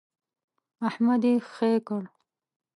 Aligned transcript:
احمد 0.89 1.21
يې 1.29 1.33
خې 1.53 1.71
کړ. 1.87 2.03